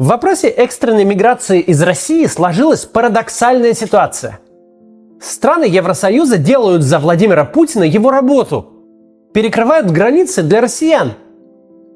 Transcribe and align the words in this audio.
В 0.00 0.06
вопросе 0.06 0.48
экстренной 0.48 1.04
миграции 1.04 1.60
из 1.60 1.82
России 1.82 2.24
сложилась 2.24 2.86
парадоксальная 2.86 3.74
ситуация. 3.74 4.40
Страны 5.20 5.64
Евросоюза 5.64 6.38
делают 6.38 6.80
за 6.80 6.98
Владимира 6.98 7.44
Путина 7.44 7.82
его 7.82 8.10
работу. 8.10 8.66
Перекрывают 9.34 9.90
границы 9.90 10.42
для 10.42 10.62
россиян. 10.62 11.12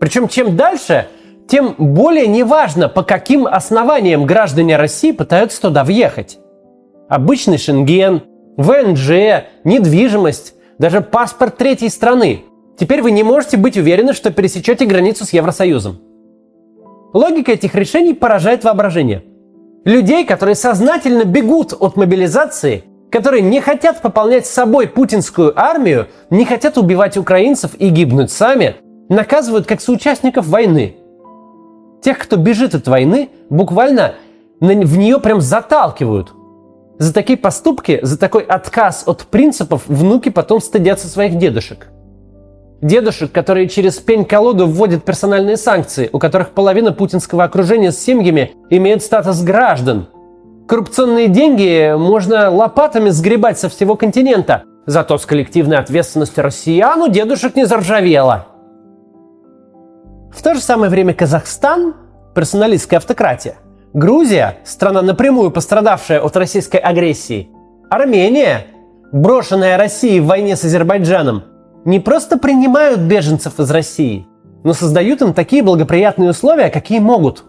Причем 0.00 0.28
чем 0.28 0.54
дальше, 0.54 1.06
тем 1.48 1.76
более 1.78 2.26
неважно, 2.26 2.90
по 2.90 3.02
каким 3.04 3.46
основаниям 3.46 4.26
граждане 4.26 4.76
России 4.76 5.12
пытаются 5.12 5.62
туда 5.62 5.82
въехать. 5.82 6.38
Обычный 7.08 7.56
шенген, 7.56 8.20
ВНЖ, 8.58 9.46
недвижимость, 9.64 10.52
даже 10.78 11.00
паспорт 11.00 11.56
третьей 11.56 11.88
страны. 11.88 12.44
Теперь 12.78 13.00
вы 13.00 13.12
не 13.12 13.22
можете 13.22 13.56
быть 13.56 13.78
уверены, 13.78 14.12
что 14.12 14.30
пересечете 14.30 14.84
границу 14.84 15.24
с 15.24 15.32
Евросоюзом. 15.32 16.13
Логика 17.14 17.52
этих 17.52 17.76
решений 17.76 18.12
поражает 18.12 18.64
воображение. 18.64 19.22
Людей, 19.84 20.26
которые 20.26 20.56
сознательно 20.56 21.22
бегут 21.22 21.72
от 21.72 21.96
мобилизации, 21.96 22.82
которые 23.08 23.40
не 23.40 23.60
хотят 23.60 24.02
пополнять 24.02 24.46
с 24.46 24.50
собой 24.50 24.88
путинскую 24.88 25.52
армию, 25.56 26.08
не 26.30 26.44
хотят 26.44 26.76
убивать 26.76 27.16
украинцев 27.16 27.76
и 27.78 27.88
гибнуть 27.90 28.32
сами, 28.32 28.74
наказывают 29.08 29.64
как 29.64 29.80
соучастников 29.80 30.48
войны. 30.48 30.96
Тех, 32.02 32.18
кто 32.18 32.36
бежит 32.36 32.74
от 32.74 32.88
войны, 32.88 33.28
буквально 33.48 34.16
в 34.58 34.98
нее 34.98 35.20
прям 35.20 35.40
заталкивают. 35.40 36.32
За 36.98 37.14
такие 37.14 37.38
поступки, 37.38 38.00
за 38.02 38.18
такой 38.18 38.42
отказ 38.42 39.04
от 39.06 39.22
принципов 39.26 39.84
внуки 39.86 40.30
потом 40.30 40.60
стыдятся 40.60 41.06
своих 41.06 41.38
дедушек. 41.38 41.86
Дедушек, 42.84 43.32
которые 43.32 43.66
через 43.66 43.96
пень-колоду 43.96 44.66
вводят 44.66 45.04
персональные 45.04 45.56
санкции, 45.56 46.10
у 46.12 46.18
которых 46.18 46.50
половина 46.50 46.92
путинского 46.92 47.44
окружения 47.44 47.90
с 47.90 47.98
семьями 47.98 48.52
имеет 48.68 49.02
статус 49.02 49.40
граждан. 49.40 50.08
Коррупционные 50.68 51.28
деньги 51.28 51.96
можно 51.96 52.50
лопатами 52.50 53.08
сгребать 53.08 53.58
со 53.58 53.70
всего 53.70 53.96
континента, 53.96 54.64
зато 54.84 55.16
с 55.16 55.24
коллективной 55.24 55.78
ответственностью 55.78 56.44
россиян 56.44 57.00
у 57.00 57.08
дедушек 57.08 57.56
не 57.56 57.64
заржавело. 57.64 58.48
В 60.30 60.42
то 60.42 60.52
же 60.52 60.60
самое 60.60 60.90
время 60.90 61.14
Казахстан– 61.14 61.94
персоналистская 62.34 62.98
автократия. 62.98 63.54
Грузия– 63.94 64.58
страна 64.64 65.00
напрямую 65.00 65.50
пострадавшая 65.52 66.20
от 66.20 66.36
российской 66.36 66.80
агрессии. 66.80 67.48
Армения– 67.88 68.66
брошенная 69.10 69.78
Россией 69.78 70.20
в 70.20 70.26
войне 70.26 70.54
с 70.54 70.64
Азербайджаном– 70.64 71.44
не 71.84 72.00
просто 72.00 72.38
принимают 72.38 73.00
беженцев 73.00 73.60
из 73.60 73.70
России, 73.70 74.26
но 74.62 74.72
создают 74.72 75.20
им 75.22 75.34
такие 75.34 75.62
благоприятные 75.62 76.30
условия, 76.30 76.70
какие 76.70 76.98
могут. 76.98 77.44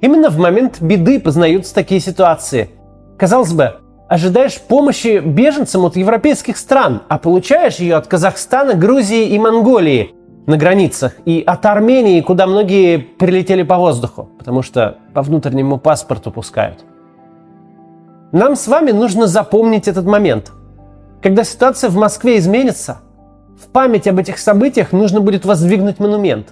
Именно 0.00 0.30
в 0.30 0.38
момент 0.38 0.80
беды 0.80 1.20
познаются 1.20 1.74
такие 1.74 2.00
ситуации. 2.00 2.70
Казалось 3.18 3.52
бы, 3.52 3.74
ожидаешь 4.08 4.58
помощи 4.60 5.18
беженцам 5.18 5.84
от 5.84 5.96
европейских 5.96 6.56
стран, 6.56 7.02
а 7.08 7.18
получаешь 7.18 7.76
ее 7.76 7.96
от 7.96 8.06
Казахстана, 8.06 8.74
Грузии 8.74 9.28
и 9.28 9.38
Монголии 9.38 10.14
на 10.46 10.56
границах, 10.56 11.16
и 11.26 11.42
от 11.46 11.66
Армении, 11.66 12.22
куда 12.22 12.46
многие 12.46 12.96
прилетели 12.96 13.62
по 13.62 13.76
воздуху, 13.76 14.30
потому 14.38 14.62
что 14.62 14.96
по 15.12 15.20
внутреннему 15.20 15.78
паспорту 15.78 16.30
пускают. 16.30 16.84
Нам 18.32 18.56
с 18.56 18.66
вами 18.66 18.92
нужно 18.92 19.26
запомнить 19.26 19.88
этот 19.88 20.06
момент. 20.06 20.52
Когда 21.22 21.44
ситуация 21.44 21.90
в 21.90 21.96
Москве 21.96 22.38
изменится– 22.38 23.00
в 23.60 23.68
память 23.68 24.06
об 24.06 24.18
этих 24.18 24.38
событиях 24.38 24.92
нужно 24.92 25.20
будет 25.20 25.44
воздвигнуть 25.44 25.98
монумент. 25.98 26.48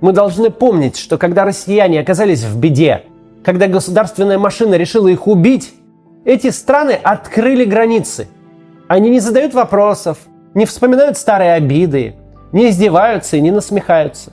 Мы 0.00 0.12
должны 0.12 0.50
помнить, 0.50 0.96
что 0.96 1.18
когда 1.18 1.44
россияне 1.44 2.00
оказались 2.00 2.42
в 2.42 2.58
беде, 2.58 3.04
когда 3.44 3.68
государственная 3.68 4.38
машина 4.38 4.74
решила 4.74 5.08
их 5.08 5.28
убить, 5.28 5.72
эти 6.24 6.50
страны 6.50 6.98
открыли 7.00 7.64
границы. 7.64 8.26
Они 8.88 9.10
не 9.10 9.20
задают 9.20 9.54
вопросов, 9.54 10.18
не 10.54 10.66
вспоминают 10.66 11.16
старые 11.16 11.52
обиды, 11.52 12.16
не 12.52 12.70
издеваются 12.70 13.36
и 13.36 13.40
не 13.40 13.52
насмехаются. 13.52 14.32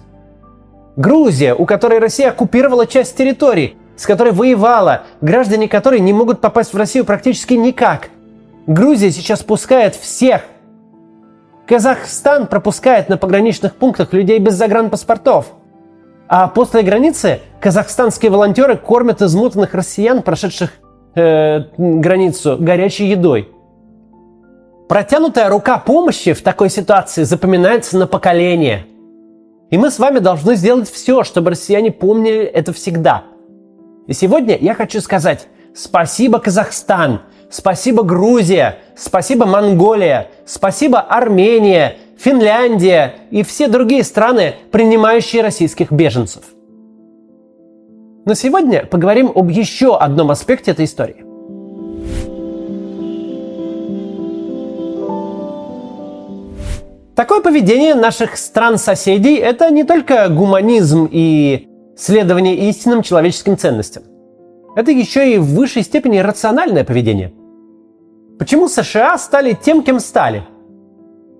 Грузия, 0.95 1.53
у 1.53 1.65
которой 1.65 1.99
Россия 1.99 2.29
оккупировала 2.29 2.87
часть 2.87 3.15
территорий, 3.15 3.77
с 3.95 4.05
которой 4.05 4.33
воевала, 4.33 5.03
граждане 5.21 5.67
которой 5.67 5.99
не 5.99 6.13
могут 6.13 6.41
попасть 6.41 6.73
в 6.73 6.77
Россию 6.77 7.05
практически 7.05 7.53
никак. 7.53 8.09
Грузия 8.65 9.11
сейчас 9.11 9.43
пускает 9.43 9.95
всех, 9.95 10.41
Казахстан 11.67 12.47
пропускает 12.47 13.09
на 13.09 13.17
пограничных 13.17 13.75
пунктах 13.75 14.13
людей 14.13 14.39
без 14.39 14.55
загранпаспортов. 14.55 15.53
А 16.27 16.47
после 16.47 16.81
границы 16.81 17.39
казахстанские 17.61 18.31
волонтеры 18.31 18.75
кормят 18.75 19.21
измотанных 19.21 19.73
россиян, 19.73 20.21
прошедших 20.21 20.71
э, 21.15 21.61
границу, 21.77 22.57
горячей 22.59 23.07
едой. 23.07 23.49
Протянутая 24.89 25.49
рука 25.49 25.77
помощи 25.77 26.33
в 26.33 26.41
такой 26.41 26.69
ситуации 26.69 27.23
запоминается 27.23 27.97
на 27.97 28.07
поколение. 28.07 28.85
И 29.69 29.77
мы 29.77 29.89
с 29.89 29.99
вами 29.99 30.19
должны 30.19 30.55
сделать 30.55 30.89
все, 30.89 31.23
чтобы 31.23 31.51
россияне 31.51 31.91
помнили 31.91 32.43
это 32.43 32.73
всегда. 32.73 33.23
И 34.07 34.13
сегодня 34.13 34.57
я 34.57 34.73
хочу 34.73 34.99
сказать 34.99 35.47
спасибо, 35.73 36.39
Казахстан, 36.39 37.21
Спасибо 37.53 38.01
Грузия, 38.01 38.79
спасибо 38.95 39.45
Монголия, 39.45 40.29
спасибо 40.45 40.99
Армения, 40.99 41.97
Финляндия 42.17 43.15
и 43.31 43.43
все 43.43 43.67
другие 43.67 44.03
страны, 44.03 44.55
принимающие 44.71 45.41
российских 45.41 45.91
беженцев. 45.91 46.43
Но 48.25 48.33
сегодня 48.33 48.85
поговорим 48.85 49.31
об 49.35 49.49
еще 49.49 49.97
одном 49.97 50.31
аспекте 50.31 50.71
этой 50.71 50.85
истории. 50.85 51.25
Такое 57.15 57.41
поведение 57.41 57.93
наших 57.93 58.37
стран-соседей– 58.37 59.35
это 59.37 59.69
не 59.69 59.83
только 59.83 60.29
гуманизм 60.29 61.07
и 61.11 61.67
следование 61.97 62.69
истинным 62.69 63.03
человеческим 63.03 63.57
ценностям. 63.57 64.03
Это 64.75 64.91
еще 64.91 65.35
и 65.35 65.37
в 65.37 65.53
высшей 65.53 65.83
степени 65.83 66.19
рациональное 66.19 66.83
поведение– 66.83 67.33
Почему 68.39 68.67
США 68.67 69.17
стали 69.17 69.53
тем, 69.53 69.83
кем 69.83 69.99
стали? 69.99 70.43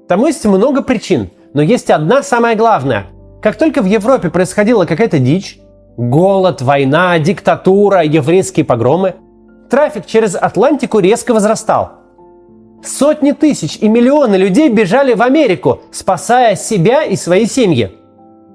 Тому 0.08 0.28
есть 0.28 0.46
много 0.46 0.84
причин, 0.84 1.32
но 1.54 1.62
есть 1.62 1.90
одна 1.90 2.22
самая 2.22 2.56
главная. 2.56 3.08
Как 3.42 3.58
только 3.58 3.82
в 3.82 3.86
Европе 3.86 4.30
происходила 4.30 4.86
какая-то 4.86 5.18
дичь, 5.18 5.60
голод, 5.98 6.62
война, 6.62 7.18
диктатура, 7.18 8.04
еврейские 8.04 8.64
погромы, 8.64 9.16
трафик 9.70 10.06
через 10.06 10.36
Атлантику 10.36 11.00
резко 11.00 11.34
возрастал. 11.34 11.94
Сотни 12.84 13.32
тысяч 13.32 13.78
и 13.78 13.88
миллионы 13.88 14.36
людей 14.36 14.70
бежали 14.70 15.14
в 15.14 15.22
Америку, 15.24 15.82
спасая 15.92 16.56
себя 16.56 17.04
и 17.04 17.16
свои 17.16 17.48
семьи. 17.48 17.92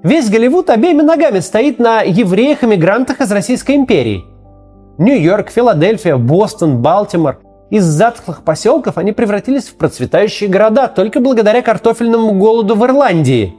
Весь 0.01 0.29
Голливуд 0.29 0.69
обеими 0.69 1.01
ногами 1.01 1.39
стоит 1.39 1.77
на 1.77 2.03
евреях-эмигрантах 2.03 3.19
из 3.19 3.31
Российской 3.31 3.75
империи. 3.75 4.23
Нью-Йорк, 4.97 5.49
Филадельфия, 5.49 6.15
Бостон, 6.15 6.81
Балтимор– 6.81 7.39
из 7.69 7.83
затхлых 7.83 8.43
поселков 8.43 8.97
они 8.97 9.11
превратились 9.11 9.65
в 9.65 9.75
процветающие 9.75 10.49
города 10.49 10.87
только 10.87 11.19
благодаря 11.19 11.61
картофельному 11.61 12.31
голоду 12.33 12.75
в 12.75 12.83
Ирландии. 12.83 13.53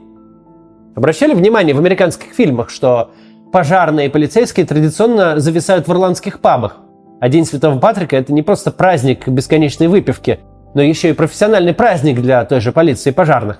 Обращали 0.95 1.33
внимание 1.33 1.73
в 1.73 1.79
американских 1.79 2.33
фильмах, 2.33 2.69
что 2.69 3.11
пожарные 3.53 4.07
и 4.07 4.09
полицейские 4.09 4.65
традиционно 4.65 5.39
зависают 5.39 5.87
в 5.87 5.91
ирландских 5.91 6.41
пабах. 6.41 6.77
А 7.21 7.29
День 7.29 7.45
Святого 7.45 7.79
Патрика– 7.79 8.15
это 8.17 8.33
не 8.33 8.41
просто 8.41 8.71
праздник 8.71 9.27
бесконечной 9.27 9.87
выпивки, 9.87 10.39
но 10.73 10.81
еще 10.81 11.11
и 11.11 11.13
профессиональный 11.13 11.73
праздник 11.73 12.19
для 12.19 12.43
той 12.43 12.59
же 12.59 12.71
полиции 12.71 13.11
и 13.11 13.13
пожарных. 13.13 13.59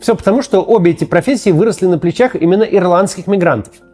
Все 0.00 0.14
потому, 0.14 0.40
что 0.40 0.62
обе 0.62 0.92
эти 0.92 1.04
профессии 1.04 1.50
выросли 1.50 1.86
на 1.86 1.98
плечах 1.98 2.34
именно 2.34 2.62
ирландских 2.62 3.26
мигрантов– 3.26 3.74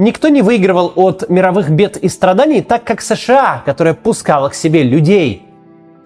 Никто 0.00 0.30
не 0.30 0.40
выигрывал 0.40 0.94
от 0.96 1.28
мировых 1.28 1.68
бед 1.68 1.98
и 1.98 2.08
страданий 2.08 2.62
так, 2.62 2.84
как 2.84 3.02
США, 3.02 3.62
которая 3.66 3.92
пускала 3.92 4.48
к 4.48 4.54
себе 4.54 4.82
людей. 4.82 5.42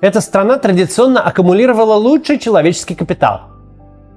Эта 0.00 0.20
страна 0.20 0.58
традиционно 0.58 1.20
аккумулировала 1.20 1.94
лучший 1.94 2.41
человеческий 2.41 2.96
капитал. 2.96 3.43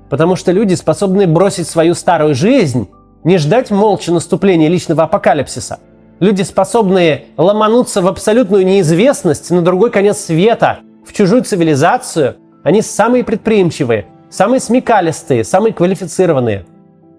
Потому 0.09 0.35
что 0.35 0.51
люди 0.51 0.73
способны 0.73 1.27
бросить 1.27 1.67
свою 1.67 1.93
старую 1.93 2.33
жизнь, 2.33 2.89
не 3.23 3.37
ждать 3.37 3.69
молча 3.69 4.11
наступления 4.11 4.67
личного 4.67 5.03
апокалипсиса. 5.03 5.77
Люди, 6.19 6.41
способные 6.41 7.25
ломануться 7.37 8.01
в 8.01 8.07
абсолютную 8.07 8.65
неизвестность 8.65 9.51
на 9.51 9.61
другой 9.61 9.91
конец 9.91 10.17
света, 10.17 10.79
в 11.05 11.13
чужую 11.13 11.43
цивилизацию, 11.43 12.37
они 12.63 12.81
самые 12.81 13.23
предприимчивые, 13.23 14.07
самые 14.31 14.59
смекалистые, 14.59 15.43
самые 15.43 15.71
квалифицированные– 15.71 16.65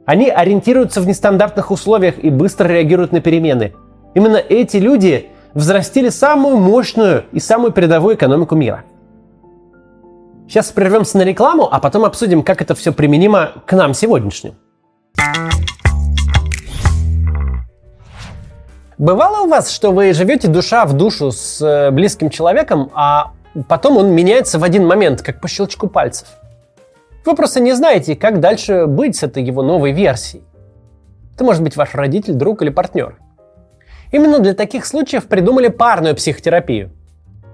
они 0.09 0.31
ориентируются 0.31 1.03
в 1.03 1.07
нестандартных 1.07 1.71
условиях 1.71 2.19
и 2.19 2.31
быстро 2.31 2.67
реагируют 2.67 3.13
на 3.13 3.21
перемены. 3.21 3.75
Именно 4.15 4.39
эти 4.39 4.79
люди 4.79 5.29
взрастили 5.53 6.09
самую 6.09 6.57
мощную 6.57 7.27
и 7.33 7.41
самую 7.41 7.73
передовую 7.73 8.15
экономику 8.15 8.55
мира. 8.55 8.85
Сейчас 10.49 10.73
прервемся 10.73 11.19
на 11.19 11.25
рекламу, 11.25 11.69
а 11.71 11.79
потом 11.79 12.07
обсудим, 12.07 12.43
как 12.43 12.63
это 12.63 12.75
все 12.75 12.91
применимо 12.91 13.53
к 13.67 13.75
нам 13.75 13.93
сегодняшним. 13.93 14.55
Бывало 18.97 19.45
у 19.45 19.49
вас, 19.51 19.71
что 19.71 19.93
вы 19.93 20.15
живете 20.15 20.49
душа 20.49 20.87
в 20.87 20.95
душу 20.95 21.33
с 21.33 21.61
э, 21.61 21.91
близким 21.91 22.31
человеком, 22.31 22.91
а 22.95 23.33
потом 23.69 23.99
он 23.99 24.13
меняется 24.13 24.59
в 24.59 24.65
один 24.65 24.87
момент, 24.87 25.21
как 25.21 25.43
по 25.43 25.49
щелчку 25.49 25.87
пальцев? 25.87 26.29
Вы 27.29 27.35
просто 27.37 27.61
не 27.61 27.75
знаете, 27.75 28.17
как 28.17 28.41
дальше 28.41 28.87
быть 28.87 29.15
с 29.15 29.23
этой 29.23 29.43
его 29.43 29.61
новой 29.61 29.93
версией. 29.93 30.45
Это 31.35 31.45
может 31.45 31.63
быть 31.63 31.77
ваш 31.77 31.95
родитель, 31.95 32.33
друг 32.33 32.63
или 32.63 32.71
партнер. 32.71 33.19
Именно 34.13 34.39
для 34.39 34.55
таких 34.55 34.87
случаев 34.87 35.27
придумали 35.27 35.69
парную 35.69 36.17
психотерапию. 36.17 36.91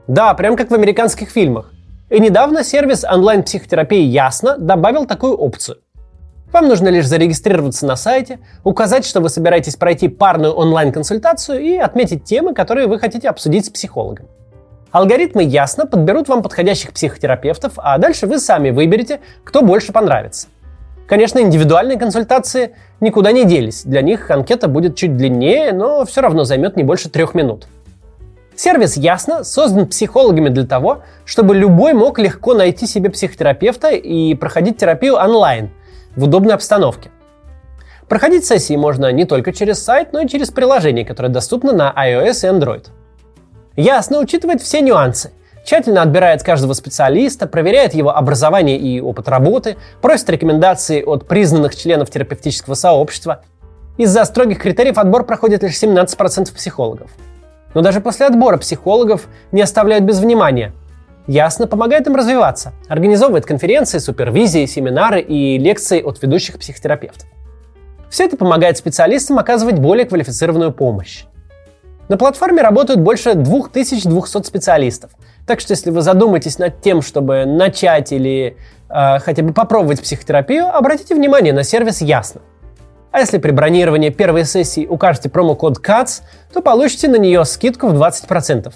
Да, 0.07 0.33
прям 0.35 0.55
как 0.55 0.71
в 0.71 0.75
американских 0.75 1.29
фильмах. 1.29 1.73
И 2.09 2.21
недавно 2.21 2.63
сервис 2.63 3.03
онлайн-психотерапии 3.03 4.03
Ясно 4.03 4.57
добавил 4.59 5.07
такую 5.07 5.35
опцию. 5.35 5.79
Вам 6.53 6.69
нужно 6.69 6.87
лишь 6.87 7.09
зарегистрироваться 7.09 7.85
на 7.85 7.97
сайте, 7.97 8.39
указать, 8.63 9.05
что 9.05 9.21
вы 9.21 9.29
собираетесь 9.29 9.75
пройти 9.75 10.07
парную 10.07 10.53
онлайн-консультацию 10.53 11.61
и 11.61 11.77
отметить 11.79 12.23
темы, 12.23 12.55
которые 12.55 12.87
вы 12.87 13.01
хотите 13.01 13.29
обсудить 13.29 13.67
с 13.67 13.71
психологом. 13.71 14.29
Алгоритмы 14.95 15.43
ясно 15.43 15.87
подберут 15.87 16.29
вам 16.29 16.41
подходящих 16.41 16.93
психотерапевтов, 16.93 17.73
а 17.79 17.99
дальше 17.99 18.29
вы 18.29 18.39
сами 18.39 18.71
выберете, 18.71 19.19
кто 19.43 19.61
больше 19.61 19.93
понравится. 19.93 20.47
Конечно, 21.09 21.41
индивидуальные 21.41 21.99
консультации 21.99 22.77
никуда 23.01 23.33
не 23.33 23.45
делись. 23.45 23.83
Для 23.83 24.03
них 24.03 24.31
анкета 24.31 24.69
будет 24.69 24.95
чуть 24.95 25.17
длиннее, 25.17 25.73
но 25.73 26.05
все 26.05 26.21
равно 26.21 26.45
займет 26.45 26.77
не 26.77 26.85
больше 26.85 27.11
трех 27.11 27.35
минут. 27.35 27.67
Сервис 28.55 28.97
ясно 28.97 29.43
создан 29.43 29.89
психологами 29.89 30.49
для 30.49 30.65
того, 30.65 31.03
чтобы 31.25 31.57
любой 31.57 31.93
мог 31.93 32.21
легко 32.21 32.55
найти 32.55 32.87
себе 32.87 33.11
психотерапевта 33.11 33.89
и 33.89 34.35
проходить 34.35 34.77
терапию 34.77 35.17
онлайн 35.17 35.71
в 36.15 36.23
удобной 36.23 36.55
обстановке. 36.55 37.11
Проходить 38.09 38.47
сессии 38.47 38.77
можно 38.77 39.11
не 39.11 39.25
только 39.25 39.53
через 39.53 39.83
сайт, 39.83 40.13
но 40.13 40.21
и 40.21 40.29
через 40.29 40.53
приложение, 40.53 41.05
которое 41.05 41.31
доступно 41.31 41.73
на 41.73 41.93
iOS 41.99 42.47
и 42.47 42.57
Android. 42.57 42.87
Ясно 43.77 44.19
учитывает 44.19 44.61
все 44.63 44.81
нюансы. 44.81 45.33
Тщательно 45.65 46.03
отбирает 46.03 46.43
каждого 46.43 46.75
специалиста, 46.75 47.47
проверяет 47.47 47.95
его 47.95 48.15
образование 48.15 48.79
и 48.79 49.01
опыт 49.01 49.29
работы, 49.29 49.77
просит 50.03 50.29
рекомендации 50.31 51.03
от 51.03 51.27
признанных 51.27 51.75
членов 51.75 52.11
терапевтического 52.11 52.75
сообщества. 52.75 53.43
Из-за 53.97 54.25
строгих 54.25 54.59
критериев 54.59 54.99
отбор 54.99 55.25
проходит 55.25 55.63
лишь 55.63 55.83
17% 55.83 56.55
психологов. 56.55 57.11
Но 57.73 57.81
даже 57.81 58.01
после 58.01 58.27
отбора 58.27 58.59
психологов 58.59 59.27
не 59.53 59.63
оставляют 59.63 60.05
без 60.05 60.21
внимания. 60.21 60.73
Ясно 61.27 61.67
помогает 61.67 62.07
им 62.07 62.15
развиваться, 62.15 62.73
организовывает 62.89 63.47
конференции, 63.47 63.99
супервизии, 63.99 64.67
семинары 64.67 65.21
и 65.23 65.57
лекции 65.59 66.03
от 66.03 66.21
ведущих 66.23 66.59
психотерапевтов. 66.59 67.27
Все 68.11 68.27
это 68.27 68.37
помогает 68.37 68.77
специалистам 68.77 69.39
оказывать 69.39 69.79
более 69.79 70.05
квалифицированную 70.05 70.73
помощь. 70.73 71.25
На 72.09 72.19
платформе 72.19 72.63
работают 72.63 73.01
больше 73.01 73.35
2200 73.35 74.43
специалистов. 74.47 75.11
Так 75.47 75.61
что 75.61 75.73
если 75.73 75.91
вы 75.91 76.03
задумаетесь 76.03 76.59
над 76.59 76.81
тем, 76.81 77.01
чтобы 77.01 77.47
начать 77.47 78.13
или 78.13 78.57
э, 78.91 79.19
хотя 79.21 79.43
бы 79.43 79.53
попробовать 79.53 80.03
психотерапию, 80.03 80.67
обратите 80.67 81.15
внимание 81.15 81.53
на 81.53 81.65
сервис 81.65 82.03
Ясно. 82.03 82.43
А 83.11 83.21
если 83.21 83.39
при 83.39 83.53
бронировании 83.53 84.11
первой 84.11 84.45
сессии 84.45 84.87
укажете 84.87 85.29
промокод 85.29 85.79
CATS, 85.79 86.23
то 86.53 86.61
получите 86.61 87.09
на 87.09 87.17
нее 87.17 87.45
скидку 87.45 87.87
в 87.89 87.95
20%. 87.95 88.73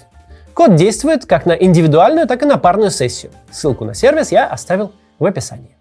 Код 0.53 0.75
действует 0.75 1.25
как 1.25 1.45
на 1.45 1.51
индивидуальную, 1.51 2.25
так 2.25 2.41
и 2.41 2.45
на 2.45 2.57
парную 2.57 2.89
сессию. 2.89 3.31
Ссылку 3.51 3.85
на 3.85 3.93
сервис 3.93 4.31
я 4.31 4.47
оставил 4.47 4.93
в 5.19 5.25
описании. 5.25 5.75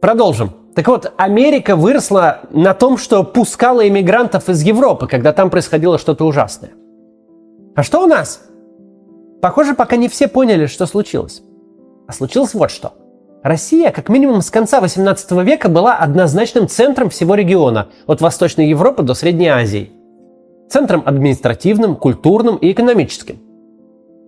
Продолжим. 0.00 0.59
Так 0.80 0.88
вот, 0.88 1.12
Америка 1.18 1.76
выросла 1.76 2.40
на 2.48 2.72
том, 2.72 2.96
что 2.96 3.22
пускала 3.22 3.86
иммигрантов 3.86 4.48
из 4.48 4.62
Европы, 4.62 5.08
когда 5.08 5.34
там 5.34 5.50
происходило 5.50 5.98
что-то 5.98 6.24
ужасное. 6.24 6.70
А 7.76 7.82
что 7.82 8.02
у 8.02 8.06
нас? 8.06 8.40
Похоже, 9.42 9.74
пока 9.74 9.96
не 9.96 10.08
все 10.08 10.26
поняли, 10.26 10.64
что 10.64 10.86
случилось. 10.86 11.42
А 12.08 12.14
случилось 12.14 12.54
вот 12.54 12.70
что. 12.70 12.94
Россия, 13.42 13.90
как 13.90 14.08
минимум 14.08 14.40
с 14.40 14.50
конца 14.50 14.80
18 14.80 15.32
века, 15.44 15.68
была 15.68 15.96
однозначным 15.96 16.66
центром 16.66 17.10
всего 17.10 17.34
региона, 17.34 17.88
от 18.06 18.22
Восточной 18.22 18.70
Европы 18.70 19.02
до 19.02 19.12
Средней 19.12 19.48
Азии. 19.48 19.92
Центром 20.70 21.02
административным, 21.04 21.94
культурным 21.94 22.56
и 22.56 22.72
экономическим. 22.72 23.38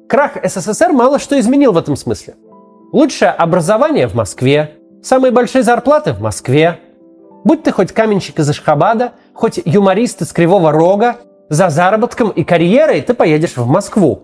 Крах 0.06 0.32
СССР 0.44 0.93
мало 0.93 1.19
что 1.19 1.40
изменил 1.40 1.72
в 1.72 1.78
этом 1.78 1.96
смысле. 1.96 2.34
Лучшее 2.93 3.31
образование 3.31 4.06
в 4.06 4.12
Москве, 4.12 4.81
Самые 5.02 5.32
большие 5.32 5.64
зарплаты 5.64 6.12
в 6.12 6.20
Москве. 6.20 6.78
Будь 7.43 7.64
ты 7.64 7.72
хоть 7.72 7.90
каменщик 7.90 8.38
из 8.38 8.49
Ашхабада, 8.49 9.14
хоть 9.34 9.60
юморист 9.64 10.22
из 10.22 10.32
Кривого 10.32 10.70
Рога, 10.70 11.16
за 11.49 11.70
заработком 11.70 12.31
и 12.31 12.44
карьерой 12.44 13.02
ты 13.02 13.12
поедешь 13.12 13.56
в 13.56 13.66
Москву. 13.66 14.22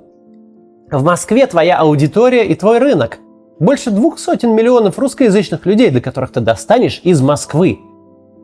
В 0.89 1.03
Москве 1.03 1.49
твоя 1.49 1.79
аудитория 1.79 2.47
и 2.47 2.55
твой 2.55 2.79
рынок. 2.79 3.19
Больше 3.59 3.91
двух 3.91 4.21
сотен 4.21 4.55
миллионов 4.55 5.01
русскоязычных 5.01 5.67
людей, 5.67 5.91
до 5.91 6.01
которых 6.01 6.31
ты 6.31 6.41
достанешь 6.41 7.01
из 7.03 7.21
Москвы. 7.21 7.81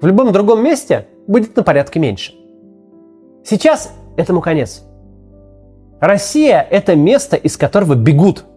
В 0.02 0.06
любом 0.06 0.32
другом 0.32 0.62
месте 0.62 1.06
будет 1.28 1.54
на 1.54 1.62
порядке 1.62 2.00
меньше. 2.00 2.34
Сейчас 3.44 3.92
этому 4.16 4.40
конец. 4.40 4.82
Россия– 6.00 6.66
это 6.70 6.96
место, 6.96 7.36
из 7.36 7.56
которого 7.56 7.94
бегут– 7.94 8.44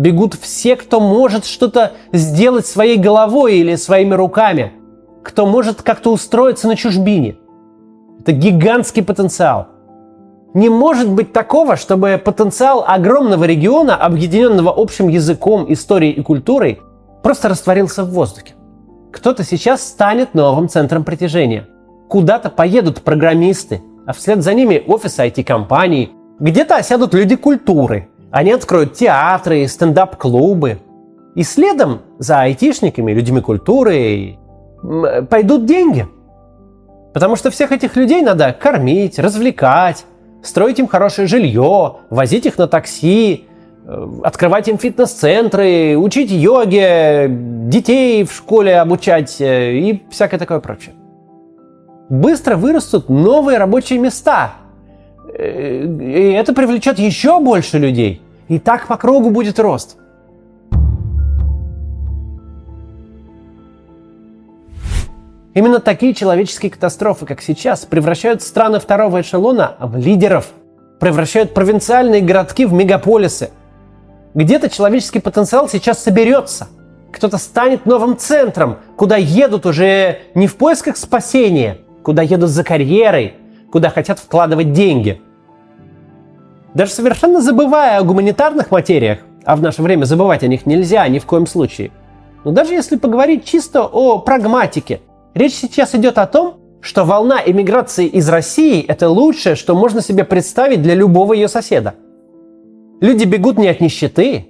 Бегут 0.00 0.32
все, 0.32 0.76
кто 0.76 0.98
может 0.98 1.44
что-то 1.44 1.92
сделать 2.10 2.66
своей 2.66 2.96
головой 2.96 3.56
или 3.56 3.74
своими 3.74 4.14
руками, 4.14 4.72
кто 5.22 5.44
может 5.44 5.82
как-то 5.82 6.10
устроиться 6.10 6.68
на 6.68 6.74
чужбине. 6.74 7.36
Это 8.18 8.32
гигантский 8.32 9.02
потенциал. 9.04 9.66
Не 10.54 10.70
может 10.70 11.10
быть 11.10 11.34
такого, 11.34 11.76
чтобы 11.76 12.18
потенциал 12.24 12.82
огромного 12.88 13.44
региона, 13.44 13.94
объединенного 13.94 14.72
общим 14.74 15.08
языком, 15.08 15.70
историей 15.70 16.12
и 16.12 16.22
культурой, 16.22 16.80
просто 17.22 17.50
растворился 17.50 18.02
в 18.02 18.10
воздухе. 18.10 18.54
Кто-то 19.12 19.44
сейчас 19.44 19.86
станет 19.86 20.32
новым 20.32 20.70
центром 20.70 21.04
притяжения. 21.04 21.68
Куда-то 22.08 22.48
поедут 22.48 23.02
программисты, 23.02 23.82
а 24.06 24.14
вслед 24.14 24.42
за 24.42 24.54
ними 24.54 24.82
офисы 24.86 25.26
IT-компаний. 25.26 26.12
Где-то 26.38 26.76
осядут 26.76 27.12
люди 27.12 27.36
культуры, 27.36 28.08
они 28.30 28.52
откроют 28.52 28.94
театры, 28.94 29.66
стендап-клубы. 29.66 30.78
И 31.34 31.42
следом 31.42 32.00
за 32.18 32.40
айтишниками, 32.40 33.12
людьми 33.12 33.40
культуры 33.40 34.38
пойдут 35.28 35.64
деньги. 35.64 36.06
Потому 37.12 37.36
что 37.36 37.50
всех 37.50 37.72
этих 37.72 37.96
людей 37.96 38.22
надо 38.22 38.52
кормить, 38.52 39.18
развлекать, 39.18 40.04
строить 40.42 40.78
им 40.78 40.86
хорошее 40.86 41.26
жилье, 41.26 41.96
возить 42.08 42.46
их 42.46 42.56
на 42.56 42.66
такси, 42.68 43.46
э, 43.84 44.08
открывать 44.22 44.68
им 44.68 44.78
фитнес-центры, 44.78 45.96
учить 45.96 46.30
йоге, 46.30 47.26
детей 47.28 48.24
в 48.24 48.32
школе 48.32 48.78
обучать 48.78 49.40
э, 49.40 49.74
и 49.74 50.02
всякое 50.10 50.38
такое 50.38 50.60
прочее. 50.60 50.94
Быстро 52.08 52.56
вырастут 52.56 53.08
новые 53.08 53.58
рабочие 53.58 53.98
места, 53.98 54.54
и 55.40 56.32
это 56.36 56.52
привлечет 56.52 56.98
еще 56.98 57.40
больше 57.40 57.78
людей. 57.78 58.22
И 58.48 58.58
так 58.58 58.86
по 58.86 58.96
кругу 58.96 59.30
будет 59.30 59.58
рост. 59.58 59.96
Именно 65.52 65.80
такие 65.80 66.14
человеческие 66.14 66.70
катастрофы, 66.70 67.26
как 67.26 67.42
сейчас, 67.42 67.84
превращают 67.84 68.42
страны 68.42 68.78
второго 68.78 69.20
эшелона 69.20 69.76
в 69.80 69.96
лидеров, 69.96 70.48
превращают 71.00 71.54
провинциальные 71.54 72.20
городки 72.20 72.66
в 72.66 72.72
мегаполисы. 72.72 73.50
Где-то 74.34 74.68
человеческий 74.68 75.18
потенциал 75.18 75.68
сейчас 75.68 76.02
соберется. 76.02 76.68
Кто-то 77.12 77.36
станет 77.38 77.84
новым 77.84 78.16
центром, 78.16 78.76
куда 78.96 79.16
едут 79.16 79.66
уже 79.66 80.20
не 80.36 80.46
в 80.46 80.54
поисках 80.54 80.96
спасения, 80.96 81.78
куда 82.04 82.22
едут 82.22 82.50
за 82.50 82.62
карьерой, 82.62 83.34
куда 83.72 83.90
хотят 83.90 84.20
вкладывать 84.20 84.72
деньги. 84.72 85.20
Даже 86.74 86.92
совершенно 86.92 87.40
забывая 87.40 87.98
о 87.98 88.04
гуманитарных 88.04 88.70
материях, 88.70 89.20
а 89.44 89.56
в 89.56 89.62
наше 89.62 89.82
время 89.82 90.04
забывать 90.04 90.42
о 90.42 90.46
них 90.46 90.66
нельзя 90.66 91.06
ни 91.08 91.18
в 91.18 91.26
коем 91.26 91.46
случае, 91.46 91.90
но 92.44 92.52
даже 92.52 92.72
если 92.72 92.96
поговорить 92.96 93.44
чисто 93.44 93.84
о 93.84 94.18
прагматике, 94.18 95.00
речь 95.34 95.54
сейчас 95.54 95.94
идет 95.94 96.18
о 96.18 96.26
том, 96.26 96.56
что 96.80 97.04
волна 97.04 97.40
эмиграции 97.44 98.06
из 98.06 98.28
России– 98.28 98.84
это 98.88 99.10
лучшее, 99.10 99.54
что 99.54 99.74
можно 99.74 100.00
себе 100.00 100.24
представить 100.24 100.82
для 100.82 100.94
любого 100.94 101.34
ее 101.34 101.48
соседа. 101.48 101.94
Люди 103.00 103.24
бегут 103.24 103.58
не 103.58 103.68
от 103.68 103.80
нищеты, 103.80 104.46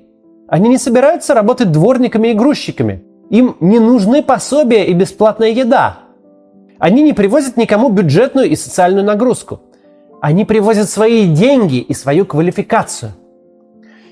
они 0.51 0.69
не 0.69 0.79
собираются 0.79 1.33
работать 1.33 1.71
дворниками 1.71 2.29
и 2.29 2.35
грузчиками. 2.35 3.05
Им 3.31 3.57
не 3.61 3.79
нужны 3.79 4.21
пособия 4.21 4.85
и 4.85 4.93
бесплатная 4.93 5.51
еда. 5.51 5.99
Они 6.81 7.03
не 7.03 7.13
привозят 7.13 7.57
никому 7.57 7.89
бюджетную 7.89 8.49
и 8.51 8.57
социальную 8.57 9.05
нагрузку. 9.05 9.61
Они 10.21 10.45
привозят 10.45 10.91
свои 10.91 11.27
деньги 11.27 11.79
и 11.79 11.95
свою 11.95 12.27
квалификацию. 12.27 13.13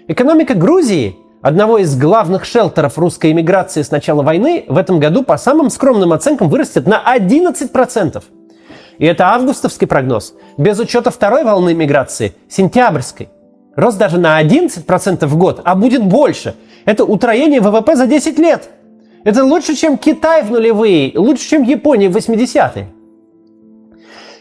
Экономика 0.06 0.54
Грузии 0.54 1.16
одного 1.42 1.78
из 1.78 1.96
главных 1.96 2.44
шелтеров 2.44 2.98
русской 2.98 3.32
иммиграции 3.32 3.82
с 3.82 3.90
начала 3.90 4.22
войны, 4.22 4.64
в 4.68 4.76
этом 4.76 4.98
году 4.98 5.22
по 5.22 5.36
самым 5.36 5.70
скромным 5.70 6.12
оценкам 6.12 6.48
вырастет 6.48 6.86
на 6.86 7.02
11%. 7.14 8.22
И 8.98 9.06
это 9.06 9.28
августовский 9.28 9.86
прогноз, 9.86 10.34
без 10.56 10.80
учета 10.80 11.10
второй 11.10 11.44
волны 11.44 11.74
миграции, 11.74 12.34
сентябрьской. 12.48 13.28
Рост 13.76 13.98
даже 13.98 14.18
на 14.18 14.42
11% 14.42 15.26
в 15.26 15.36
год, 15.36 15.60
а 15.62 15.76
будет 15.76 16.02
больше. 16.04 16.54
Это 16.84 17.04
утроение 17.04 17.60
ВВП 17.60 17.94
за 17.94 18.06
10 18.06 18.38
лет. 18.38 18.70
Это 19.24 19.44
лучше, 19.44 19.76
чем 19.76 19.98
Китай 19.98 20.42
в 20.42 20.50
нулевые, 20.50 21.12
лучше, 21.16 21.48
чем 21.48 21.62
Япония 21.62 22.08
в 22.08 22.16
80-е. 22.16 22.88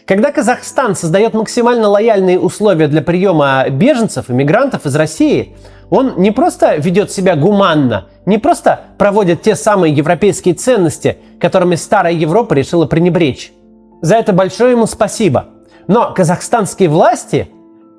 Когда 0.08 0.32
Казахстан 0.32 0.96
создает 0.96 1.34
максимально 1.34 1.88
лояльные 1.88 2.40
условия 2.40 2.88
для 2.88 3.02
приема 3.02 3.66
беженцев, 3.68 4.30
иммигрантов 4.30 4.86
из 4.86 4.96
России, 4.96 5.54
он 5.90 6.14
не 6.16 6.30
просто 6.30 6.76
ведет 6.76 7.12
себя 7.12 7.36
гуманно, 7.36 8.06
не 8.24 8.38
просто 8.38 8.80
проводит 8.96 9.42
те 9.42 9.54
самые 9.54 9.92
европейские 9.92 10.54
ценности, 10.54 11.18
которыми 11.38 11.74
старая 11.74 12.14
Европа 12.14 12.54
решила 12.54 12.86
пренебречь. 12.86 13.52
За 14.00 14.16
это 14.16 14.32
большое 14.32 14.72
ему 14.72 14.86
спасибо. 14.86 15.48
Но 15.88 16.14
казахстанские 16.14 16.88
власти, 16.88 17.50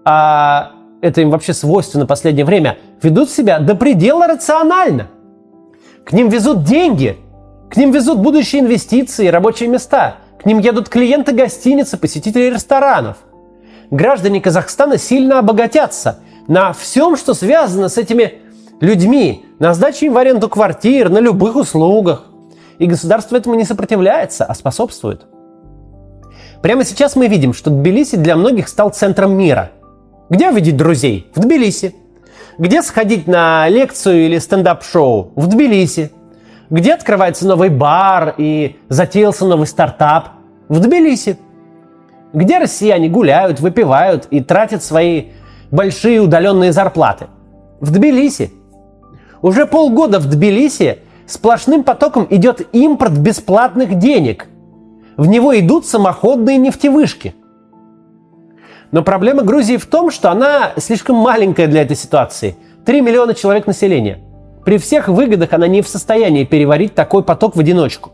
а 0.04 0.72
это 1.02 1.22
им 1.22 1.30
вообще 1.30 1.54
свойственно 1.54 2.06
в 2.06 2.08
последнее 2.08 2.46
время, 2.46 2.80
ведут 3.04 3.30
себя 3.30 3.60
до 3.60 3.76
предела 3.76 4.26
рационально. 4.26 5.10
К 6.06 6.14
ним 6.14 6.30
везут 6.30 6.64
деньги, 6.64 7.20
к 7.70 7.78
ним 7.78 7.92
везут 7.92 8.18
будущие 8.18 8.62
инвестиции, 8.64 9.28
рабочие 9.28 9.70
места, 9.70 10.16
к 10.42 10.46
ним 10.46 10.60
едут 10.60 10.90
клиенты 10.90 11.34
гостиницы, 11.34 11.98
посетители 11.98 12.50
ресторанов. 12.50 13.18
Граждане 13.92 14.40
Казахстана 14.40 14.98
сильно 14.98 15.40
обогатятся 15.40 16.20
на 16.48 16.74
всем, 16.74 17.18
что 17.18 17.34
связано 17.34 17.90
с 17.90 17.98
этими 17.98 18.36
людьми, 18.80 19.46
на 19.60 19.74
сдаче 19.74 20.06
им 20.06 20.14
в 20.14 20.18
аренду 20.18 20.48
квартир, 20.48 21.10
на 21.10 21.20
любых 21.20 21.56
услугах. 21.56 22.26
И 22.78 22.86
государство 22.86 23.36
этому 23.36 23.56
не 23.56 23.66
сопротивляется, 23.66 24.46
а 24.46 24.56
способствует. 24.56 25.26
Прямо 26.62 26.86
сейчас 26.86 27.16
мы 27.16 27.28
видим, 27.28 27.54
что 27.54 27.70
Тбилиси 27.70 28.16
для 28.16 28.36
многих 28.36 28.70
стал 28.70 28.90
центром 28.92 29.34
мира. 29.38 29.72
Где 30.30 30.50
увидеть 30.50 30.78
друзей? 30.78 31.30
В 31.34 31.40
Тбилиси. 31.42 31.96
Где 32.58 32.82
сходить 32.82 33.28
на 33.28 33.68
лекцию 33.68 34.26
или 34.26 34.38
стендап-шоу? 34.38 35.32
В 35.36 35.48
Тбилиси. 35.48 36.12
Где 36.70 36.94
открывается 36.94 37.48
новый 37.48 37.70
бар 37.70 38.36
и 38.38 38.78
затеялся 38.90 39.46
новый 39.46 39.68
стартап? 39.68 40.30
В 40.68 40.80
Тбилиси. 40.80 41.40
Где 42.34 42.60
россияне 42.60 43.10
гуляют, 43.10 43.60
выпивают 43.60 44.28
и 44.30 44.42
тратят 44.42 44.84
свои 44.84 45.30
большие 45.72 46.22
удаленные 46.22 46.72
зарплаты? 46.72 47.28
В 47.80 47.92
Тбилиси. 47.92 48.52
Уже 49.42 49.66
полгода 49.66 50.20
в 50.20 50.30
Тбилиси 50.30 51.00
сплошным 51.26 51.84
потоком 51.84 52.28
идет 52.30 52.68
импорт 52.74 53.14
бесплатных 53.14 53.98
денег– 53.98 54.48
в 55.20 55.28
него 55.28 55.60
идут 55.60 55.86
самоходные 55.86 56.58
нефтевышки. 56.58 57.36
Но 58.94 59.04
проблема 59.04 59.44
Грузии 59.44 59.76
в 59.76 59.86
том, 59.86 60.12
что 60.12 60.32
она 60.32 60.72
слишком 60.78 61.18
маленькая 61.18 61.68
для 61.68 61.82
этой 61.82 61.98
ситуации. 61.98 62.56
3 62.86 63.02
миллиона 63.02 63.34
человек 63.34 63.68
населения. 63.68 64.22
При 64.66 64.78
всех 64.78 65.08
выгодах 65.08 65.54
она 65.54 65.68
не 65.68 65.82
в 65.82 65.88
состоянии 65.88 66.44
переварить 66.44 66.96
такой 66.96 67.24
поток 67.24 67.56
в 67.56 67.60
одиночку. 67.60 68.12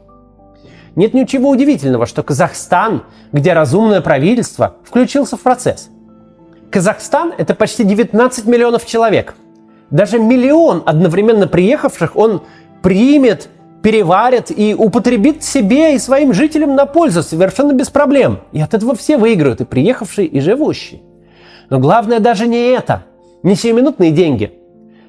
Нет 0.95 1.13
ничего 1.13 1.49
удивительного, 1.49 2.05
что 2.05 2.23
Казахстан, 2.23 3.03
где 3.31 3.53
разумное 3.53 4.01
правительство, 4.01 4.75
включился 4.83 5.35
в 5.35 5.41
процесс. 5.41 5.89
Казахстан– 6.71 7.33
это 7.37 7.53
почти 7.53 7.83
19 7.83 8.45
миллионов 8.45 8.85
человек. 8.85 9.35
Даже 9.89 10.19
миллион 10.19 10.83
одновременно 10.85 11.47
приехавших 11.47 12.15
он 12.15 12.43
примет 12.81 13.49
переварит 13.85 14.49
и 14.49 14.73
употребит 14.73 15.43
себе 15.43 15.93
и 15.93 15.99
своим 15.99 16.33
жителям 16.33 16.75
на 16.75 16.87
пользу 16.87 17.21
совершенно 17.21 17.71
без 17.71 17.91
проблем. 17.91 18.39
И 18.51 18.59
от 18.59 18.73
этого 18.73 18.95
все 18.95 19.15
выиграют, 19.15 19.61
и 19.61 19.65
приехавшие, 19.65 20.27
и 20.27 20.39
живущие. 20.39 21.01
Но 21.69 21.77
главное 21.77 22.19
даже 22.19 22.47
не 22.47 22.69
это, 22.69 23.03
не 23.43 23.53
сиюминутные 23.53 24.09
деньги. 24.09 24.53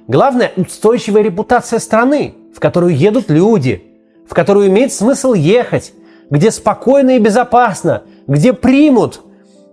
Главное– 0.08 0.52
устойчивая 0.56 1.22
репутация 1.22 1.78
страны, 1.78 2.34
в 2.54 2.60
которую 2.60 2.96
едут 2.96 3.30
люди, 3.30 3.82
в 4.28 4.34
которую 4.34 4.68
имеет 4.68 4.92
смысл 4.92 5.34
ехать, 5.34 5.92
где 6.30 6.50
спокойно 6.50 7.16
и 7.16 7.18
безопасно, 7.18 8.04
где 8.26 8.52
примут, 8.52 9.20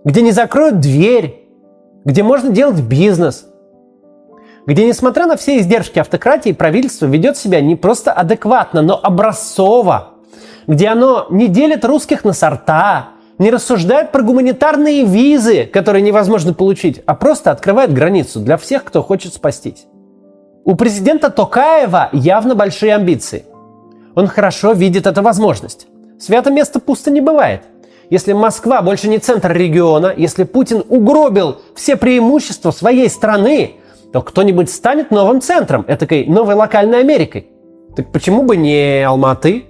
где 0.04 0.22
не 0.22 0.32
закроют 0.32 0.80
дверь, 0.80 1.48
где 2.04 2.22
можно 2.22 2.50
делать 2.50 2.80
бизнес– 2.80 3.46
где, 4.66 4.86
несмотря 4.86 5.26
на 5.26 5.36
все 5.36 5.58
издержки 5.58 5.98
автократии, 5.98 6.52
правительство 6.52 7.06
ведет 7.06 7.36
себя 7.36 7.60
не 7.60 7.76
просто 7.76 8.12
адекватно, 8.12 8.80
но 8.82 8.98
образцово, 9.02 10.14
где 10.66 10.88
оно 10.88 11.26
не 11.30 11.48
делит 11.48 11.84
русских 11.84 12.24
на 12.24 12.32
сорта, 12.32 13.10
не 13.38 13.50
рассуждает 13.50 14.12
про 14.12 14.22
гуманитарные 14.22 15.04
визы, 15.04 15.66
которые 15.66 16.02
невозможно 16.02 16.54
получить, 16.54 17.02
а 17.04 17.14
просто 17.14 17.50
открывает 17.50 17.92
границу 17.92 18.40
для 18.40 18.56
всех, 18.56 18.84
кто 18.84 19.02
хочет 19.02 19.34
спастись. 19.34 19.86
У 20.64 20.76
президента 20.76 21.28
Токаева 21.28 22.08
явно 22.12 22.54
большие 22.54 22.94
амбиции. 22.94 23.44
Он 24.14 24.26
хорошо 24.26 24.72
видит 24.72 25.06
эту 25.06 25.20
возможность. 25.20 25.86
Свято 26.18 26.50
место 26.50 26.80
пусто 26.80 27.10
не 27.10 27.20
бывает. 27.20 27.62
Если 28.08 28.32
Москва 28.32 28.80
больше 28.80 29.08
не 29.08 29.18
центр 29.18 29.52
региона, 29.52 30.12
если 30.16 30.44
Путин 30.44 30.82
угробил 30.88 31.58
все 31.74 31.96
преимущества 31.96 32.70
своей 32.70 33.10
страны, 33.10 33.74
то 34.12 34.22
кто-нибудь 34.22 34.70
станет 34.70 35.10
новым 35.10 35.42
центром, 35.42 35.84
этакой 35.86 36.26
новой 36.26 36.54
локальной 36.54 37.00
Америкой. 37.00 37.48
Так 37.94 38.10
почему 38.10 38.42
бы 38.42 38.56
не 38.56 39.02
Алматы? 39.06 39.64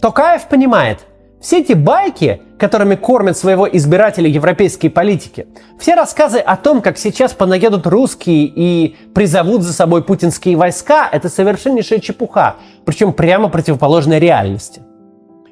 Токаев 0.00 0.48
понимает, 0.48 1.00
все 1.40 1.60
эти 1.60 1.72
байки, 1.72 2.42
которыми 2.58 2.96
кормят 2.96 3.36
своего 3.36 3.66
избирателя 3.66 4.28
европейские 4.28 4.90
политики, 4.90 5.46
все 5.78 5.94
рассказы 5.94 6.38
о 6.38 6.56
том, 6.56 6.82
как 6.82 6.98
сейчас 6.98 7.32
понаедут 7.32 7.86
русские 7.86 8.44
и 8.44 8.94
призовут 9.14 9.62
за 9.62 9.72
собой 9.72 10.04
путинские 10.04 10.56
войска, 10.56 11.08
это 11.10 11.30
совершеннейшая 11.30 12.00
чепуха, 12.00 12.56
причем 12.84 13.14
прямо 13.14 13.48
противоположной 13.48 14.18
реальности. 14.18 14.82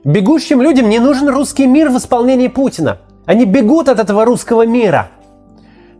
Бегущим 0.05 0.61
людям 0.61 0.91
не 0.91 0.99
нужен 0.99 1.29
русский 1.31 1.67
мир 1.67 1.89
в 1.89 1.97
исполнении 1.97 2.49
Путина. 2.49 2.99
Они 3.25 3.47
бегут 3.47 3.89
от 3.89 3.99
этого 3.99 4.27
русского 4.27 4.67
мира. 4.67 5.09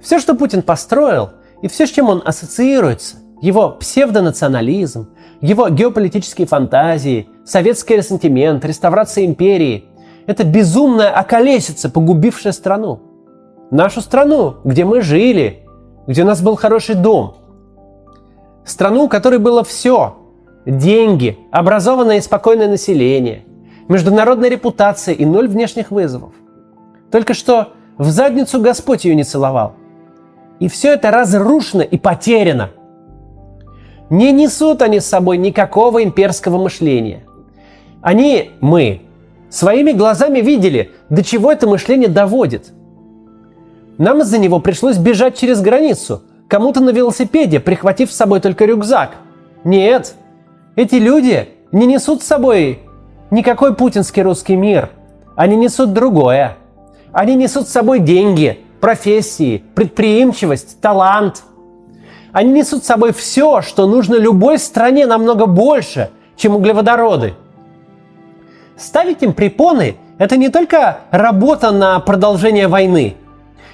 Все, 0.03 0.19
что 0.19 0.35
Путин 0.35 0.63
построил, 0.63 1.31
и 1.63 1.69
все, 1.69 1.87
с 1.87 1.91
чем 1.91 2.09
он 2.11 2.23
ассоциируется, 2.25 3.17
его 3.41 3.71
псевдонационализм, 3.71 5.09
его 5.41 5.69
геополитические 5.69 6.47
фантазии, 6.47 7.29
советский 7.45 7.97
ресентимент, 7.97 8.65
реставрация 8.65 9.25
империи– 9.25 9.85
это 10.27 10.45
безумная 10.45 11.11
околесица, 11.11 11.89
погубившая 11.89 12.53
страну. 12.53 13.01
Нашу 13.71 14.01
страну, 14.01 14.57
где 14.65 14.85
мы 14.85 15.01
жили, 15.01 15.67
где 16.07 16.23
у 16.23 16.27
нас 16.27 16.43
был 16.43 16.57
хороший 16.57 16.95
дом. 16.95 17.37
Страну, 18.65 19.05
у 19.05 19.09
которой 19.09 19.39
было 19.39 19.65
все– 19.65 20.17
деньги, 20.67 21.39
образованное 21.51 22.19
и 22.19 22.21
спокойное 22.21 22.69
население, 22.69 23.45
международная 23.89 24.51
репутация 24.51 25.15
и 25.15 25.25
ноль 25.25 25.49
внешних 25.49 25.91
вызовов. 25.91 26.33
Только 27.11 27.33
что 27.33 27.69
в 27.97 28.11
задницу 28.11 28.61
Господь 28.61 29.05
ее 29.05 29.15
не 29.15 29.25
целовал– 29.25 29.75
и 30.61 30.69
все 30.69 30.95
это 30.95 31.11
разрушено 31.11 31.83
и 31.83 31.99
потеряно. 31.99 32.71
Не 34.11 34.33
несут 34.33 34.83
они 34.83 35.01
с 35.01 35.07
собой 35.07 35.37
никакого 35.37 36.03
имперского 36.03 36.63
мышления. 36.63 37.25
Они, 38.01 38.53
мы, 38.61 39.03
своими 39.51 39.93
глазами 39.93 40.41
видели, 40.41 40.93
до 41.11 41.23
чего 41.23 41.53
это 41.53 41.67
мышление 41.67 42.09
доводит. 42.09 42.73
Нам 43.99 44.21
из-за 44.21 44.39
него 44.39 44.61
пришлось 44.61 44.97
бежать 44.97 45.37
через 45.37 45.61
границу, 45.61 46.23
кому-то 46.47 46.81
на 46.81 46.91
велосипеде, 46.91 47.61
прихватив 47.61 48.13
с 48.13 48.17
собой 48.17 48.41
только 48.41 48.65
рюкзак. 48.65 49.17
Нет, 49.65 50.15
эти 50.77 50.95
люди 50.95 51.49
не 51.73 51.87
несут 51.87 52.23
с 52.23 52.27
собой 52.27 52.81
никакой 53.31 53.75
путинский 53.75 54.23
русский 54.23 54.57
мир. 54.57 54.91
Они 55.35 55.57
несут 55.57 55.93
другое. 55.93 56.57
Они 57.13 57.35
несут 57.35 57.69
с 57.69 57.73
собой 57.73 58.01
деньги, 58.01 58.61
профессии, 58.81 59.65
предприимчивость, 59.75 60.81
талант. 60.81 61.43
Они 62.33 62.53
несут 62.53 62.85
с 62.85 62.87
собой 62.87 63.13
все, 63.13 63.63
что 63.63 63.87
нужно 63.87 64.15
любой 64.17 64.59
стране 64.59 65.07
намного 65.07 65.47
больше, 65.47 66.11
чем 66.37 66.55
углеводороды. 66.55 67.35
Ставить 68.77 69.23
им 69.23 69.33
препоны– 69.33 69.97
это 70.19 70.37
не 70.37 70.49
только 70.49 71.01
работа 71.11 71.71
на 71.71 71.99
продолжение 72.01 72.69
войны. 72.69 73.17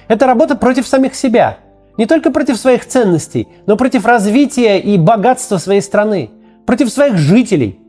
Это 0.07 0.25
работа 0.25 0.55
против 0.55 0.87
самих 0.87 1.15
себя. 1.15 1.57
Не 1.97 2.05
только 2.05 2.31
против 2.31 2.57
своих 2.57 2.85
ценностей, 2.85 3.47
но 3.65 3.77
против 3.77 4.05
развития 4.05 4.79
и 4.79 4.97
богатства 4.97 5.57
своей 5.57 5.81
страны. 5.81 6.31
Против 6.65 6.89
своих 6.89 7.17
жителей. 7.17 7.79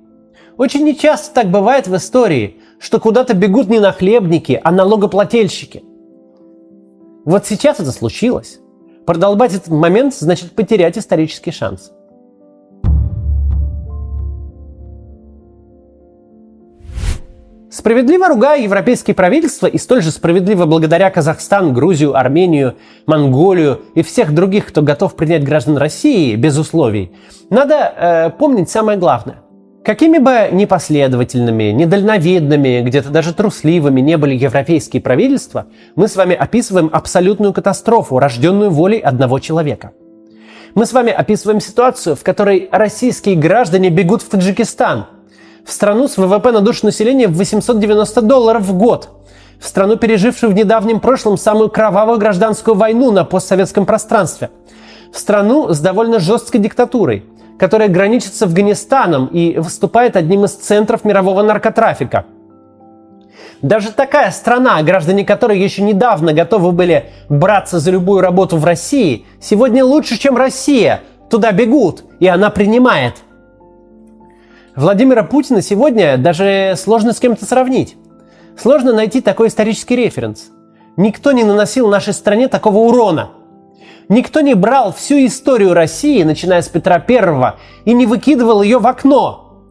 Очень 0.56 0.84
нечасто 0.84 1.34
так 1.34 1.50
бывает 1.50 1.86
в 1.86 1.96
истории, 1.96 2.60
что 2.78 3.00
куда-то 3.00 3.34
бегут 3.34 3.68
не 3.68 3.80
нахлебники, 3.80 4.60
а 4.62 4.70
налогоплательщики– 4.70 5.82
вот 7.26 7.44
сейчас 7.44 7.80
это 7.80 7.90
случилось. 7.90 8.60
Продолбать 9.06 9.54
этот 9.54 9.68
момент 9.68 10.14
значит 10.14 10.52
потерять 10.52 10.98
исторический 10.98 11.52
шанс. 11.52 11.92
Справедливо 17.70 18.28
ругая 18.28 18.62
европейские 18.62 19.14
правительства 19.14 19.66
и 19.66 19.78
столь 19.78 20.02
же 20.02 20.10
справедливо 20.10 20.66
благодаря 20.66 21.08
Казахстан, 21.10 21.72
Грузию, 21.72 22.16
Армению, 22.16 22.76
Монголию 23.06 23.82
и 23.94 24.02
всех 24.02 24.34
других, 24.34 24.66
кто 24.66 24.82
готов 24.82 25.14
принять 25.14 25.44
граждан 25.44 25.76
России 25.76 26.34
без 26.34 26.58
условий, 26.58 27.12
надо 27.48 27.74
э, 27.74 28.30
помнить 28.30 28.70
самое 28.70 28.98
главное. 28.98 29.45
Какими 29.86 30.18
бы 30.18 30.48
непоследовательными, 30.50 31.70
недальновидными, 31.70 32.82
где-то 32.82 33.10
даже 33.10 33.32
трусливыми 33.32 34.00
не 34.00 34.16
были 34.16 34.34
европейские 34.34 35.00
правительства, 35.00 35.66
мы 35.94 36.08
с 36.08 36.16
вами 36.16 36.34
описываем 36.34 36.90
абсолютную 36.92 37.52
катастрофу, 37.52 38.18
рожденную 38.18 38.70
волей 38.70 38.98
одного 38.98 39.38
человека. 39.38 39.92
Мы 40.74 40.86
с 40.86 40.92
вами 40.92 41.12
описываем 41.12 41.60
ситуацию, 41.60 42.16
в 42.16 42.24
которой 42.24 42.68
российские 42.72 43.36
граждане 43.36 43.90
бегут 43.90 44.22
в 44.22 44.28
Таджикистан– 44.28 45.06
в 45.64 45.70
страну 45.70 46.08
с 46.08 46.16
ВВП 46.16 46.50
на 46.50 46.62
душу 46.62 46.86
населения 46.86 47.28
в 47.28 47.36
890 47.36 48.22
долларов 48.22 48.62
в 48.62 48.76
год, 48.76 49.10
в 49.60 49.68
страну, 49.68 49.96
пережившую 49.96 50.50
в 50.50 50.54
недавнем 50.56 50.98
прошлом 50.98 51.36
самую 51.38 51.70
кровавую 51.70 52.18
гражданскую 52.18 52.74
войну 52.74 53.12
на 53.12 53.24
постсоветском 53.24 53.86
пространстве, 53.86 54.50
в 55.12 55.18
страну 55.18 55.72
с 55.72 55.78
довольно 55.78 56.18
жесткой 56.18 56.60
диктатурой, 56.60 57.24
которая 57.58 57.88
граничит 57.88 58.34
с 58.34 58.42
Афганистаном 58.42 59.26
и 59.26 59.58
выступает 59.58 60.16
одним 60.16 60.44
из 60.44 60.52
центров 60.52 61.04
мирового 61.04 61.42
наркотрафика. 61.42 62.26
Даже 63.62 63.92
такая 63.92 64.30
страна, 64.30 64.82
граждане 64.82 65.24
которой 65.24 65.58
еще 65.58 65.82
недавно 65.82 66.32
готовы 66.32 66.72
были 66.72 67.10
браться 67.28 67.78
за 67.78 67.90
любую 67.90 68.20
работу 68.20 68.56
в 68.58 68.64
России, 68.64 69.24
сегодня 69.40 69.84
лучше, 69.84 70.18
чем 70.18 70.36
Россия. 70.36 71.00
Туда 71.30 71.52
бегут, 71.52 72.04
и 72.20 72.26
она 72.26 72.50
принимает– 72.50 73.16
Владимира 74.76 75.22
Путина 75.22 75.62
сегодня 75.62 76.18
даже 76.18 76.74
сложно 76.76 77.14
с 77.14 77.18
кем-то 77.18 77.46
сравнить. 77.46 77.96
Сложно 78.58 78.92
найти 78.92 79.22
такой 79.22 79.48
исторический 79.48 79.96
референс. 79.96 80.50
Никто 80.98 81.32
не 81.32 81.44
наносил 81.44 81.88
нашей 81.88 82.12
стране 82.12 82.48
такого 82.48 82.80
урона. 82.80 83.30
Никто 84.08 84.40
не 84.40 84.54
брал 84.54 84.92
всю 84.92 85.26
историю 85.26 85.74
России, 85.74 86.22
начиная 86.22 86.62
с 86.62 86.68
Петра 86.68 86.98
Первого, 86.98 87.56
и 87.84 87.92
не 87.92 88.06
выкидывал 88.06 88.62
ее 88.62 88.78
в 88.78 88.86
окно. 88.86 89.62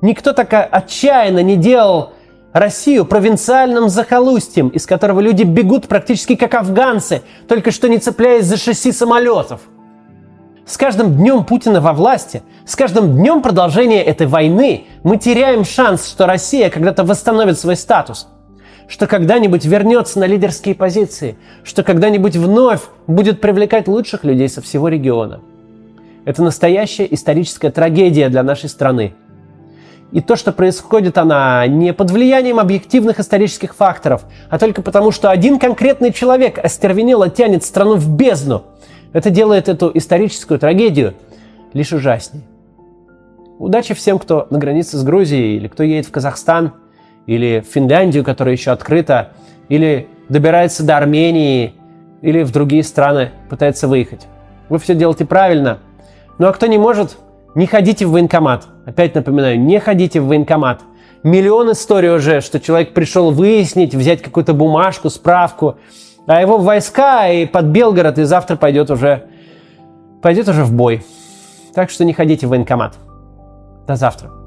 Никто 0.00 0.32
так 0.32 0.52
отчаянно 0.70 1.42
не 1.42 1.56
делал 1.56 2.12
Россию 2.52 3.04
провинциальным 3.04 3.88
захолустьем, 3.88 4.68
из 4.68 4.86
которого 4.86 5.20
люди 5.20 5.42
бегут 5.42 5.88
практически 5.88 6.34
как 6.34 6.54
афганцы, 6.54 7.22
только 7.48 7.70
что 7.70 7.88
не 7.88 7.98
цепляясь 7.98 8.46
за 8.46 8.56
шасси 8.56 8.92
самолетов– 8.92 9.60
с 10.66 10.78
каждым 10.78 11.14
днем 11.14 11.44
Путина 11.44 11.82
во 11.82 11.92
власти, 11.92 12.42
с 12.66 12.74
каждым 12.74 13.12
днем 13.12 13.42
продолжения 13.42 14.02
этой 14.02 14.26
войны 14.26 14.86
мы 15.02 15.18
теряем 15.18 15.62
шанс, 15.62 16.08
что 16.08 16.26
Россия 16.26 16.70
когда-то 16.70 17.04
восстановит 17.04 17.58
свой 17.58 17.76
статус, 17.76 18.28
что 18.88 19.06
когда-нибудь 19.06 19.64
вернется 19.64 20.18
на 20.18 20.26
лидерские 20.26 20.74
позиции, 20.74 21.36
что 21.62 21.82
когда-нибудь 21.82 22.36
вновь 22.36 22.82
будет 23.06 23.40
привлекать 23.40 23.88
лучших 23.88 24.24
людей 24.24 24.48
со 24.48 24.60
всего 24.60 24.88
региона. 24.88 25.40
Это 26.24 26.42
настоящая 26.42 27.06
историческая 27.10 27.70
трагедия 27.70 28.28
для 28.28 28.42
нашей 28.42 28.68
страны. 28.68 29.14
И 30.12 30.20
то, 30.20 30.36
что 30.36 30.52
происходит 30.52 31.18
она 31.18 31.66
не 31.66 31.92
под 31.92 32.10
влиянием 32.10 32.60
объективных 32.60 33.20
исторических 33.20 33.74
факторов, 33.74 34.24
а 34.48 34.58
только 34.58 34.80
потому, 34.80 35.10
что 35.10 35.30
один 35.30 35.58
конкретный 35.58 36.12
человек 36.12 36.58
остервенело 36.58 37.28
тянет 37.30 37.64
страну 37.64 37.96
в 37.96 38.08
бездну– 38.08 38.64
это 39.14 39.30
делает 39.30 39.68
эту 39.68 39.92
историческую 39.94 40.58
трагедию 40.58 41.14
лишь 41.72 41.92
ужаснее. 41.92 42.44
Удачи 43.60 43.94
всем, 43.94 44.18
кто 44.18 44.48
на 44.50 44.58
границе 44.58 44.98
с 44.98 45.04
Грузией, 45.04 45.56
или 45.56 45.68
кто 45.68 45.84
едет 45.84 46.06
в 46.06 46.10
Казахстан, 46.10 46.72
или 47.26 47.60
в 47.60 47.72
Финляндию, 47.72 48.24
которая 48.24 48.54
еще 48.54 48.70
открыта, 48.70 49.30
или 49.68 50.08
добирается 50.28 50.84
до 50.84 50.96
Армении, 50.96 51.74
или 52.22 52.42
в 52.42 52.52
другие 52.52 52.82
страны 52.82 53.30
пытается 53.50 53.88
выехать. 53.88 54.26
Вы 54.68 54.78
все 54.78 54.94
делаете 54.94 55.26
правильно. 55.26 55.78
Ну 56.38 56.46
а 56.46 56.52
кто 56.52 56.66
не 56.66 56.78
может, 56.78 57.18
не 57.54 57.66
ходите 57.66 58.06
в 58.06 58.10
военкомат. 58.10 58.66
Опять 58.86 59.14
напоминаю, 59.14 59.60
не 59.60 59.78
ходите 59.78 60.20
в 60.20 60.26
военкомат. 60.26 60.80
Миллион 61.22 61.72
историй 61.72 62.10
уже, 62.10 62.40
что 62.40 62.60
человек 62.60 62.92
пришел 62.92 63.30
выяснить, 63.30 63.94
взять 63.94 64.22
какую-то 64.22 64.52
бумажку, 64.52 65.08
справку, 65.08 65.78
а 66.26 66.40
его 66.40 66.58
войска 66.58 67.28
и 67.28 67.46
под 67.46 67.66
Белгород, 67.66 68.18
и 68.18 68.24
завтра 68.24 68.56
пойдет 68.56 68.90
уже, 68.90 69.24
пойдет 70.22 70.48
уже 70.48 70.64
в 70.64 70.72
бой. 70.72 71.02
Так 71.74 71.90
что 71.90 72.04
не 72.04 72.12
ходите 72.12 72.46
в 72.46 72.50
военкомат. 72.50 72.94
До 73.86 73.96
завтра. 73.96 74.43